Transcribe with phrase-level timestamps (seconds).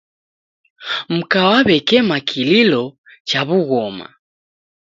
[1.15, 2.83] Mka wakema kililo
[3.27, 4.07] cha w'ughoma